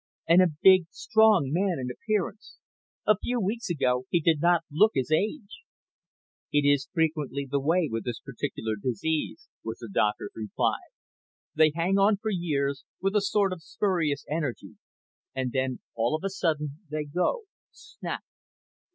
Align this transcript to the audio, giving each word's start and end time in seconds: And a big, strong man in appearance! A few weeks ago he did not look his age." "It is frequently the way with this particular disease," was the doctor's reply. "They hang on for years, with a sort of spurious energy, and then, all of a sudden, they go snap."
And 0.27 0.41
a 0.41 0.47
big, 0.63 0.87
strong 0.89 1.51
man 1.53 1.77
in 1.77 1.91
appearance! 1.91 2.57
A 3.05 3.15
few 3.21 3.39
weeks 3.39 3.69
ago 3.69 4.05
he 4.09 4.19
did 4.19 4.41
not 4.41 4.63
look 4.71 4.93
his 4.95 5.11
age." 5.11 5.59
"It 6.51 6.65
is 6.67 6.89
frequently 6.91 7.45
the 7.47 7.59
way 7.59 7.87
with 7.87 8.03
this 8.05 8.19
particular 8.19 8.73
disease," 8.75 9.47
was 9.63 9.77
the 9.77 9.87
doctor's 9.93 10.31
reply. 10.33 10.79
"They 11.53 11.69
hang 11.75 11.99
on 11.99 12.17
for 12.17 12.31
years, 12.31 12.83
with 12.99 13.15
a 13.15 13.21
sort 13.21 13.53
of 13.53 13.61
spurious 13.61 14.25
energy, 14.27 14.77
and 15.35 15.51
then, 15.51 15.81
all 15.93 16.15
of 16.15 16.23
a 16.23 16.29
sudden, 16.31 16.79
they 16.89 17.03
go 17.05 17.43
snap." 17.69 18.23